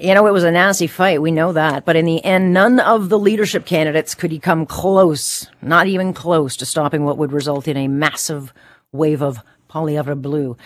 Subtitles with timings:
[0.00, 1.22] You know, it was a nasty fight.
[1.22, 1.84] We know that.
[1.84, 6.56] But in the end, none of the leadership candidates could come close, not even close
[6.56, 8.52] to stopping what would result in a massive
[8.92, 9.38] wave of
[9.68, 10.56] Poilievre blue.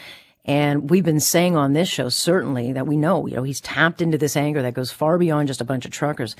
[0.44, 4.02] And we've been saying on this show, certainly, that we know, you know, he's tapped
[4.02, 6.34] into this anger that goes far beyond just a bunch of truckers.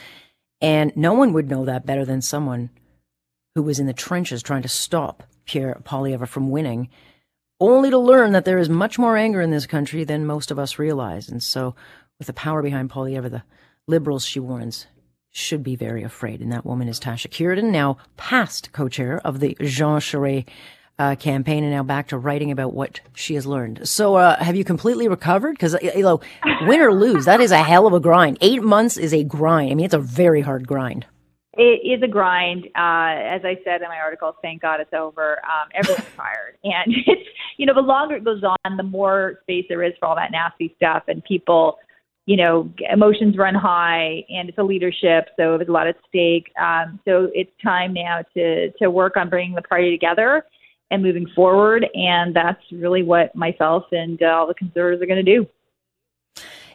[0.61, 2.71] And no one would know that better than someone
[3.55, 6.89] who was in the trenches trying to stop Pierre Poilievre from winning,
[7.61, 10.59] only to learn that there is much more anger in this country than most of
[10.59, 11.29] us realize.
[11.29, 11.75] And so,
[12.19, 13.43] with the power behind Poilievre, the
[13.87, 14.87] liberals, she warns,
[15.31, 16.41] should be very afraid.
[16.41, 20.47] And that woman is Tasha Kheiriddin, now past co-chair of the Jean Charest
[20.99, 23.89] uh, campaign and now back to writing about what she has learned.
[23.89, 25.53] So, uh, have you completely recovered?
[25.53, 26.21] Because, you know,
[26.63, 28.39] win or lose, that is a hell of a grind.
[28.41, 29.73] Eight months is a grind.
[29.73, 31.07] I mean, it's a very hard grind.
[31.55, 32.67] It is a grind.
[32.77, 35.39] Uh, as I said in my article, thank God it's over.
[35.45, 36.59] Um, everyone's tired.
[36.65, 40.07] And it's, you know, the longer it goes on, the more space there is for
[40.07, 41.05] all that nasty stuff.
[41.09, 41.79] And people,
[42.27, 45.29] you know, emotions run high and it's a leadership.
[45.37, 46.53] So there's a lot at stake.
[46.61, 50.45] Um, so it's time now to, to work on bringing the party together
[50.91, 51.87] and moving forward.
[51.95, 55.47] And that's really what myself and uh, all the conservatives are going to do.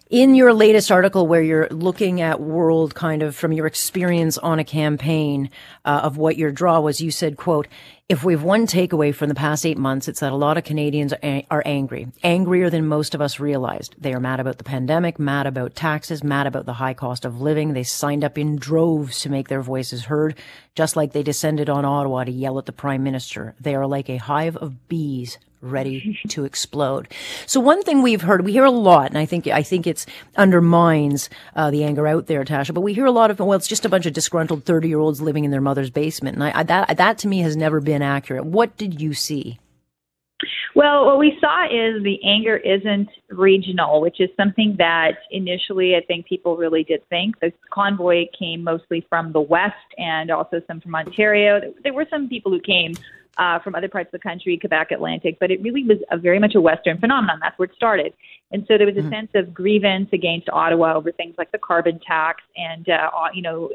[0.09, 4.57] In your latest article, where you're looking at world kind of from your experience on
[4.57, 5.50] a campaign
[5.83, 7.67] uh, of what your draw was, you said, "quote
[8.09, 11.11] If we've one takeaway from the past eight months, it's that a lot of Canadians
[11.11, 13.95] are angry, angrier than most of us realized.
[14.00, 17.41] They are mad about the pandemic, mad about taxes, mad about the high cost of
[17.41, 17.73] living.
[17.73, 20.35] They signed up in droves to make their voices heard,
[20.73, 23.55] just like they descended on Ottawa to yell at the Prime Minister.
[23.59, 27.08] They are like a hive of bees ready to explode.
[27.45, 30.05] So one thing we've heard, we hear a lot, and I think I think it's
[30.35, 32.73] undermines uh, the anger out there, Tasha.
[32.73, 35.00] But we hear a lot of well, it's just a bunch of disgruntled thirty year
[35.00, 37.80] olds living in their mother's basement, and I, I, that that to me has never
[37.80, 38.45] been accurate.
[38.45, 39.59] What did you see?
[40.76, 46.02] Well, what we saw is the anger isn't regional, which is something that initially I
[46.02, 47.40] think people really did think.
[47.40, 51.73] The convoy came mostly from the West and also some from Ontario.
[51.84, 52.94] There were some people who came
[53.38, 56.39] uh, from other parts of the country, Quebec, Atlantic, but it really was a very
[56.39, 57.39] much a Western phenomenon.
[57.41, 58.13] That's where it started.
[58.51, 59.09] And so there was a mm-hmm.
[59.09, 63.69] sense of grievance against Ottawa over things like the carbon tax and, uh, you know,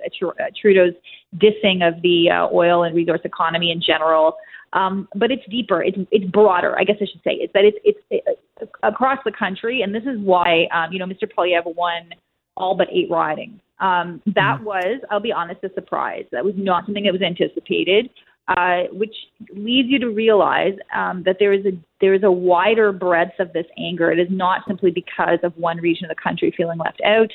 [0.60, 0.94] Trudeau's
[1.36, 4.36] dissing of the uh, oil and resource economy in general.
[4.72, 5.82] Um, but it's deeper.
[5.82, 6.78] It's it's broader.
[6.78, 7.32] I guess I should say.
[7.32, 11.04] It's that it's it's, it's across the country, and this is why um, you know
[11.04, 11.24] Mr.
[11.30, 12.08] Poilievre won
[12.56, 13.60] all but eight ridings.
[13.80, 14.64] Um, that mm-hmm.
[14.64, 16.24] was, I'll be honest, a surprise.
[16.32, 18.08] That was not something that was anticipated
[18.48, 19.14] uh, which
[19.54, 23.52] leads you to realize um, that there is a there is a wider breadth of
[23.52, 24.10] this anger.
[24.10, 27.30] It is not simply because of one region of the country feeling left out.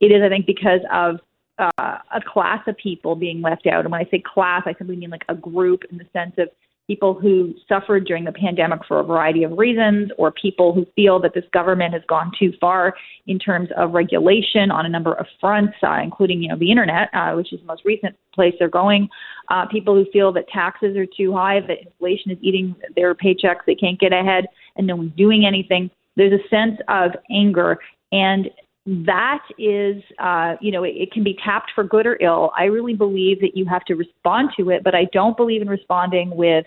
[0.00, 1.20] It is, I think, because of
[1.58, 3.84] uh, a class of people being left out.
[3.84, 6.48] And when I say class, I simply mean like a group in the sense of
[6.86, 11.20] people who suffered during the pandemic for a variety of reasons, or people who feel
[11.20, 12.94] that this government has gone too far
[13.26, 17.08] in terms of regulation on a number of fronts, uh, including you know the internet,
[17.14, 19.08] uh, which is the most recent place they're going.
[19.48, 23.64] Uh, people who feel that taxes are too high, that inflation is eating their paychecks,
[23.66, 25.90] they can't get ahead, and no one's doing anything.
[26.16, 27.78] There's a sense of anger,
[28.10, 28.50] and
[28.86, 32.50] that is, uh, you know, it, it, can be tapped for good or ill.
[32.58, 35.68] I really believe that you have to respond to it, but I don't believe in
[35.68, 36.66] responding with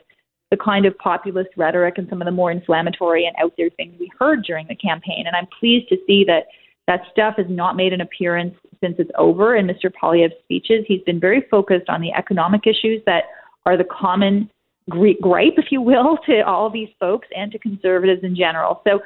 [0.50, 3.96] the kind of populist rhetoric and some of the more inflammatory and out there things
[4.00, 5.26] we heard during the campaign.
[5.28, 6.46] And I'm pleased to see that
[6.88, 9.92] that stuff has not made an appearance since it's over in Mr.
[9.92, 10.86] Poilievre's speeches.
[10.88, 13.24] He's been very focused on the economic issues that
[13.66, 14.50] are the common
[14.90, 18.82] gripe, if you will, to all these folks and to conservatives in general.
[18.86, 19.00] So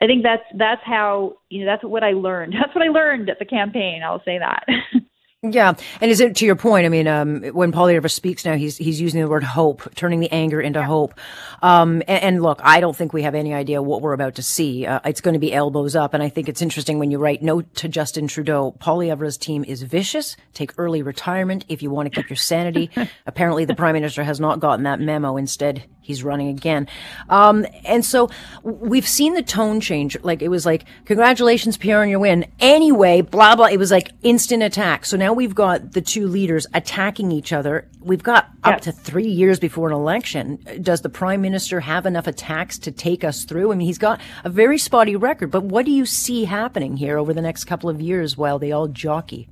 [0.00, 2.54] I think that's that's how you know that's what I learned.
[2.60, 4.02] That's what I learned at the campaign.
[4.04, 4.64] I'll say that.
[5.42, 5.72] Yeah,
[6.02, 6.84] and is it to your point?
[6.84, 10.30] I mean, um, when Poilievre speaks now, he's he's using the word hope, turning the
[10.30, 10.84] anger into yeah.
[10.84, 11.18] hope.
[11.62, 14.42] Um, and, and, look, I don't think we have any idea what we're about to
[14.42, 14.84] see.
[14.84, 17.42] Uh, it's going to be elbows up, and I think it's interesting when you write
[17.42, 18.76] note to Justin Trudeau.
[18.80, 20.36] Poilievre's team is vicious.
[20.52, 22.90] Take early retirement if you want to keep your sanity.
[23.26, 25.38] Apparently, the prime minister has not gotten that memo.
[25.38, 26.88] Instead, he's running again.
[27.28, 28.30] Um, and so
[28.62, 30.16] we've seen the tone change.
[30.22, 32.46] Like it was like, congratulations, Pierre, on your win.
[32.58, 33.66] Anyway, blah, blah.
[33.66, 35.06] It was like instant attack.
[35.06, 37.88] So now we've got the two leaders attacking each other.
[38.00, 40.58] We've got up to three years before an election.
[40.80, 43.72] Does the prime minister have enough attacks to take us through?
[43.72, 47.18] I mean, he's got a very spotty record, but what do you see happening here
[47.18, 49.48] over the next couple of years while they all jockey?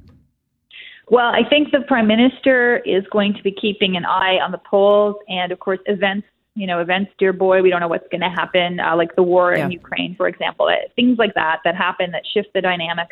[1.10, 4.58] Well, I think the prime minister is going to be keeping an eye on the
[4.58, 6.26] polls and, of course, events
[6.58, 9.22] you know, events, dear boy, we don't know what's going to happen, uh, like the
[9.22, 9.64] war yeah.
[9.64, 13.08] in Ukraine, for example, uh, things like that that happen that shift the dynamic.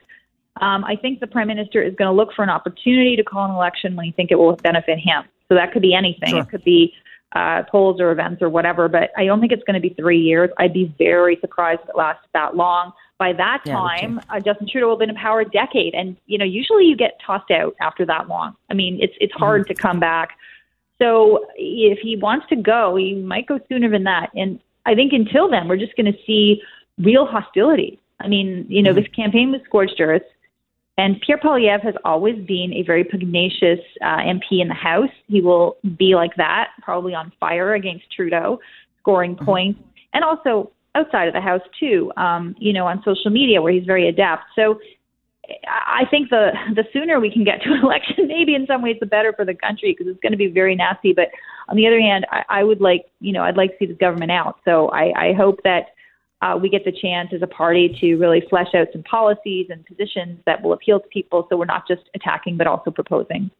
[0.60, 3.44] Um, I think the prime minister is going to look for an opportunity to call
[3.44, 5.24] an election when he think it will benefit him.
[5.48, 6.30] So that could be anything.
[6.30, 6.40] Sure.
[6.40, 6.92] It could be
[7.36, 8.88] uh, polls or events or whatever.
[8.88, 10.50] But I don't think it's going to be three years.
[10.58, 12.92] I'd be very surprised if it lasts that long.
[13.18, 16.16] By that time, yeah, uh, Justin Trudeau will have been in power a decade, and
[16.26, 18.56] you know usually you get tossed out after that long.
[18.70, 19.72] I mean, it's it's hard mm-hmm.
[19.72, 20.30] to come back.
[21.00, 24.30] So if he wants to go, he might go sooner than that.
[24.34, 26.62] And I think until then, we're just going to see
[26.98, 28.00] real hostility.
[28.20, 29.00] I mean, you know, mm-hmm.
[29.00, 30.22] this campaign was scorched earth.
[30.98, 35.10] And Pierre Poilievre has always been a very pugnacious uh, MP in the House.
[35.26, 38.60] He will be like that, probably on fire against Trudeau,
[39.00, 39.44] scoring mm-hmm.
[39.44, 39.80] points,
[40.14, 42.10] and also outside of the House too.
[42.16, 44.44] Um, you know, on social media where he's very adept.
[44.54, 44.80] So
[45.66, 48.96] I think the the sooner we can get to an election, maybe in some ways
[49.00, 51.12] the better for the country because it's going to be very nasty.
[51.12, 51.28] But
[51.68, 53.98] on the other hand, I, I would like, you know, I'd like to see this
[53.98, 54.58] government out.
[54.64, 55.86] So I, I hope that
[56.42, 59.84] uh, we get the chance as a party to really flesh out some policies and
[59.86, 61.46] positions that will appeal to people.
[61.48, 63.50] So we're not just attacking, but also proposing.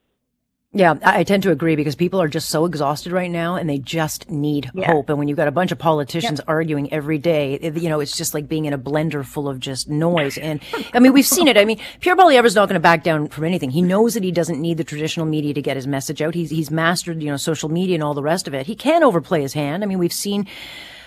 [0.77, 3.79] Yeah, I tend to agree because people are just so exhausted right now and they
[3.79, 4.93] just need yeah.
[4.93, 5.09] hope.
[5.09, 6.45] And when you've got a bunch of politicians yeah.
[6.47, 9.89] arguing every day, you know, it's just like being in a blender full of just
[9.89, 10.37] noise.
[10.37, 10.61] And
[10.93, 11.57] I mean, we've seen it.
[11.57, 13.71] I mean, Pierre Poilievre's not going to back down from anything.
[13.71, 16.35] He knows that he doesn't need the traditional media to get his message out.
[16.35, 18.67] He's, he's mastered, you know, social media and all the rest of it.
[18.67, 19.83] He can overplay his hand.
[19.83, 20.47] I mean, we've seen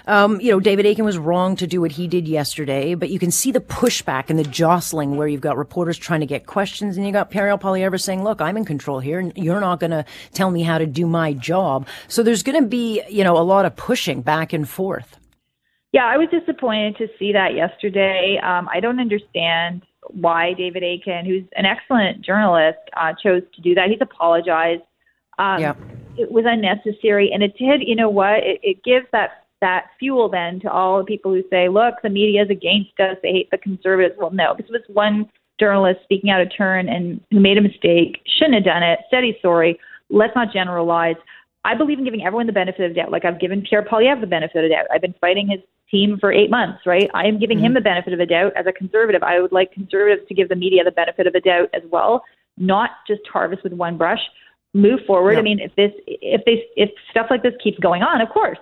[0.10, 3.20] um, you know, David Akin was wrong to do what he did yesterday, but you
[3.20, 6.98] can see the pushback and the jostling where you've got reporters trying to get questions
[6.98, 9.92] and you got Pierre Poilievre saying, look, I'm in control here and you're not going
[9.92, 10.04] to
[10.34, 11.88] tell me how to do my job.
[12.08, 15.18] So there's going to be, you know, a lot of pushing back and forth.
[15.92, 18.40] Yeah, I was disappointed to see that yesterday.
[18.44, 23.76] Um, I don't understand why David Akin, who's an excellent journalist, uh, chose to do
[23.76, 23.90] that.
[23.90, 24.82] He's apologized.
[25.38, 25.74] Um, yeah.
[26.18, 27.82] It was unnecessary, and it did.
[27.82, 28.40] You know what?
[28.44, 32.10] It, it gives that that fuel then to all the people who say, look, the
[32.10, 34.16] media is against us, they hate the conservatives.
[34.18, 35.30] Well, no, because this was one
[35.60, 39.24] journalist speaking out of turn and who made a mistake, shouldn't have done it, said
[39.24, 39.78] he's sorry.
[40.10, 41.18] Let's not generalize.
[41.66, 43.12] I believe in giving everyone the benefit of the doubt.
[43.12, 44.86] Like I've given Pierre Poilievre the benefit of the doubt.
[44.94, 45.60] I've been fighting his
[45.92, 47.10] team for eight months, right?
[47.14, 47.68] I am giving mm-hmm.
[47.68, 49.24] him the benefit of the doubt as a conservative.
[49.24, 52.24] I would like conservatives to give the media the benefit of the doubt as well,
[52.58, 54.22] not just harvest with one brush.
[54.74, 55.38] Move forward.
[55.38, 58.60] I mean, if this, if they, if stuff like this keeps going on, of course,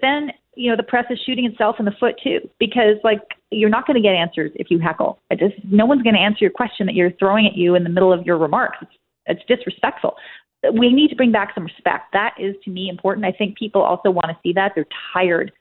[0.00, 3.20] then, you know, the press is shooting itself in the foot too, because like
[3.50, 5.18] you're not going to get answers if you heckle.
[5.30, 7.84] It just no one's going to answer your question that you're throwing at you in
[7.84, 8.78] the middle of your remarks.
[8.82, 8.92] It's,
[9.26, 10.16] it's disrespectful.
[10.72, 12.12] We need to bring back some respect.
[12.12, 13.26] That is to me important.
[13.26, 14.72] I think people also want to see that.
[14.74, 15.52] They're tired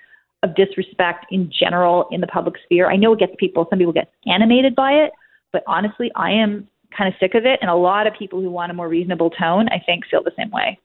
[0.44, 2.90] of disrespect in general in the public sphere.
[2.90, 5.12] I know it gets people, some people get animated by it,
[5.52, 7.60] but honestly, I am kind of sick of it.
[7.62, 10.32] And a lot of people who want a more reasonable tone, I think, feel the
[10.38, 10.80] same way.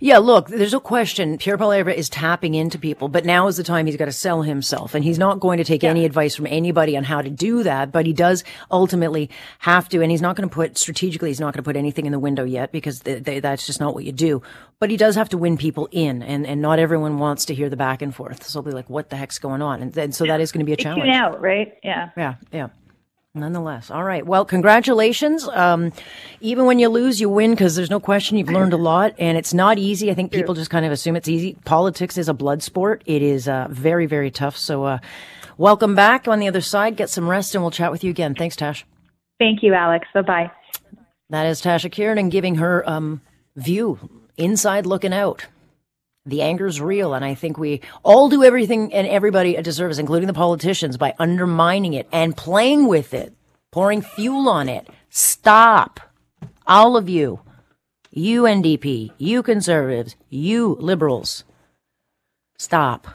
[0.00, 1.38] Yeah, look, there's no question.
[1.38, 4.42] Pierre Poilievre is tapping into people, but now is the time he's got to sell
[4.42, 5.90] himself, and he's not going to take yeah.
[5.90, 7.92] any advice from anybody on how to do that.
[7.92, 11.30] But he does ultimately have to, and he's not going to put strategically.
[11.30, 13.80] He's not going to put anything in the window yet because they, they, that's just
[13.80, 14.42] not what you do.
[14.80, 17.70] But he does have to win people in, and and not everyone wants to hear
[17.70, 18.44] the back and forth.
[18.44, 20.60] So they'll be like, "What the heck's going on?" And, and so that is going
[20.60, 21.08] to be a challenge.
[21.08, 21.78] out, right?
[21.82, 22.10] Yeah.
[22.16, 22.34] Yeah.
[22.52, 22.68] Yeah.
[23.36, 24.24] Nonetheless, all right.
[24.24, 25.48] Well, congratulations.
[25.48, 25.92] Um,
[26.40, 29.36] even when you lose, you win because there's no question you've learned a lot, and
[29.36, 30.08] it's not easy.
[30.08, 31.56] I think people just kind of assume it's easy.
[31.64, 33.02] Politics is a blood sport.
[33.06, 34.56] It is uh, very, very tough.
[34.56, 34.98] So, uh,
[35.58, 36.96] welcome back on the other side.
[36.96, 38.36] Get some rest, and we'll chat with you again.
[38.36, 38.86] Thanks, Tash.
[39.40, 40.06] Thank you, Alex.
[40.14, 40.52] Bye bye.
[41.30, 43.20] That is Tasha Kheiriddin giving her um,
[43.56, 43.98] view,
[44.36, 45.46] inside looking out
[46.26, 50.26] the anger's real, and I think we all do everything and everybody a disservice, including
[50.26, 53.34] the politicians, by undermining it and playing with it,
[53.70, 54.88] pouring fuel on it.
[55.10, 56.00] Stop.
[56.66, 57.40] All of you.
[58.10, 61.44] You NDP, you conservatives, you liberals.
[62.58, 63.08] Stop.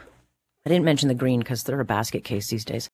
[0.66, 2.88] I didn't mention the green because they're a basket case these days.